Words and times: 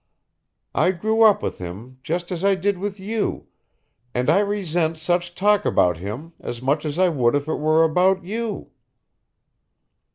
I 0.73 0.93
grew 0.93 1.21
up 1.21 1.43
with 1.43 1.59
him 1.59 1.99
just 2.01 2.31
as 2.31 2.43
I 2.43 2.55
did 2.55 2.79
with 2.79 2.99
you, 2.99 3.45
and 4.15 4.31
I 4.31 4.39
resent 4.39 4.97
such 4.97 5.35
talk 5.35 5.63
about 5.63 5.97
him 5.97 6.33
as 6.39 6.59
much 6.59 6.85
as 6.85 6.97
I 6.97 7.09
would 7.09 7.35
if 7.35 7.47
it 7.47 7.59
were 7.59 7.83
about 7.83 8.23
you." 8.23 8.71